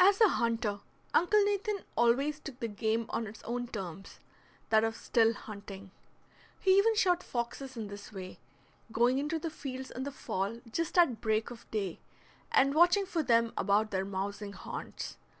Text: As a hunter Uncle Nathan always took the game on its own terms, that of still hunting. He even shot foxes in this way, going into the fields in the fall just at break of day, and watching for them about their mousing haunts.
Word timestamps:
As 0.00 0.20
a 0.20 0.30
hunter 0.30 0.80
Uncle 1.14 1.44
Nathan 1.44 1.84
always 1.94 2.40
took 2.40 2.58
the 2.58 2.66
game 2.66 3.06
on 3.10 3.28
its 3.28 3.40
own 3.44 3.68
terms, 3.68 4.18
that 4.70 4.82
of 4.82 4.96
still 4.96 5.32
hunting. 5.32 5.92
He 6.58 6.76
even 6.76 6.96
shot 6.96 7.22
foxes 7.22 7.76
in 7.76 7.86
this 7.86 8.12
way, 8.12 8.40
going 8.90 9.18
into 9.20 9.38
the 9.38 9.50
fields 9.50 9.92
in 9.92 10.02
the 10.02 10.10
fall 10.10 10.60
just 10.72 10.98
at 10.98 11.20
break 11.20 11.52
of 11.52 11.70
day, 11.70 12.00
and 12.50 12.74
watching 12.74 13.06
for 13.06 13.22
them 13.22 13.52
about 13.56 13.92
their 13.92 14.04
mousing 14.04 14.54
haunts. 14.54 15.18